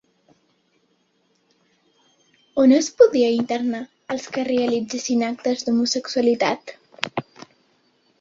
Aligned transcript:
On 2.63 2.73
es 2.77 2.89
podia 3.01 3.27
internar 3.35 3.81
als 4.15 4.25
que 4.37 4.45
realitzessin 4.47 5.21
actes 5.29 5.67
d'homosexualitat? 5.69 6.75